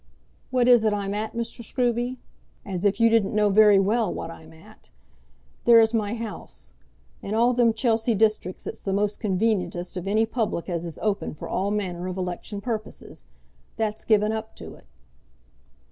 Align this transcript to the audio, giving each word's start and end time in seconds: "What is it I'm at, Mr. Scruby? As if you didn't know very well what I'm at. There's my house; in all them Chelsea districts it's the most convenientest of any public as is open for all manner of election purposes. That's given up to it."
"What 0.49 0.67
is 0.67 0.83
it 0.83 0.93
I'm 0.93 1.13
at, 1.13 1.35
Mr. 1.35 1.63
Scruby? 1.63 2.17
As 2.65 2.85
if 2.85 2.99
you 2.99 3.07
didn't 3.07 3.35
know 3.35 3.51
very 3.51 3.77
well 3.77 4.11
what 4.11 4.31
I'm 4.31 4.51
at. 4.51 4.89
There's 5.65 5.93
my 5.93 6.15
house; 6.15 6.73
in 7.21 7.35
all 7.35 7.53
them 7.53 7.71
Chelsea 7.71 8.15
districts 8.15 8.65
it's 8.65 8.81
the 8.81 8.93
most 8.93 9.19
convenientest 9.19 9.97
of 9.97 10.07
any 10.07 10.25
public 10.25 10.67
as 10.69 10.85
is 10.85 10.97
open 11.03 11.35
for 11.35 11.47
all 11.47 11.69
manner 11.69 12.07
of 12.07 12.17
election 12.17 12.61
purposes. 12.61 13.25
That's 13.77 14.03
given 14.03 14.31
up 14.31 14.55
to 14.55 14.73
it." 14.73 14.87